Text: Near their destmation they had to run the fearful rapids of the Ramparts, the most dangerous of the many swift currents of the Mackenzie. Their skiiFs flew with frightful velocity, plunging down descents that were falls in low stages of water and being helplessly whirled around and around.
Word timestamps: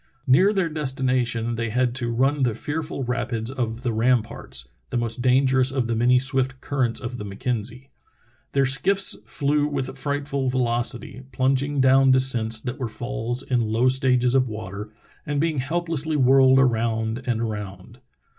Near 0.25 0.51
their 0.51 0.67
destmation 0.67 1.53
they 1.57 1.69
had 1.69 1.93
to 1.97 2.09
run 2.09 2.41
the 2.41 2.55
fearful 2.55 3.03
rapids 3.03 3.51
of 3.51 3.83
the 3.83 3.93
Ramparts, 3.93 4.67
the 4.89 4.97
most 4.97 5.21
dangerous 5.21 5.69
of 5.69 5.85
the 5.85 5.95
many 5.95 6.17
swift 6.17 6.59
currents 6.59 6.99
of 6.99 7.19
the 7.19 7.23
Mackenzie. 7.23 7.91
Their 8.53 8.63
skiiFs 8.63 9.23
flew 9.29 9.67
with 9.67 9.95
frightful 9.95 10.49
velocity, 10.49 11.21
plunging 11.31 11.81
down 11.81 12.09
descents 12.09 12.59
that 12.61 12.79
were 12.79 12.87
falls 12.89 13.43
in 13.43 13.71
low 13.71 13.89
stages 13.89 14.33
of 14.33 14.49
water 14.49 14.89
and 15.23 15.39
being 15.39 15.59
helplessly 15.59 16.15
whirled 16.15 16.57
around 16.57 17.21
and 17.27 17.39
around. 17.39 17.99